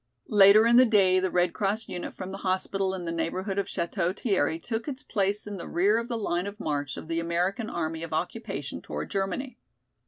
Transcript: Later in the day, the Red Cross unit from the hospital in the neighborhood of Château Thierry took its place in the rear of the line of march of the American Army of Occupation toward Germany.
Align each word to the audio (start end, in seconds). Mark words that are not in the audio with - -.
Later 0.31 0.65
in 0.65 0.77
the 0.77 0.85
day, 0.85 1.19
the 1.19 1.29
Red 1.29 1.53
Cross 1.53 1.87
unit 1.87 2.15
from 2.15 2.31
the 2.31 2.39
hospital 2.39 2.95
in 2.95 3.05
the 3.05 3.11
neighborhood 3.11 3.59
of 3.59 3.67
Château 3.67 4.19
Thierry 4.19 4.57
took 4.57 4.87
its 4.87 5.03
place 5.03 5.45
in 5.45 5.57
the 5.57 5.67
rear 5.67 5.99
of 5.99 6.07
the 6.07 6.17
line 6.17 6.47
of 6.47 6.59
march 6.59 6.97
of 6.97 7.07
the 7.07 7.19
American 7.19 7.69
Army 7.69 8.01
of 8.01 8.11
Occupation 8.11 8.81
toward 8.81 9.11
Germany. 9.11 9.59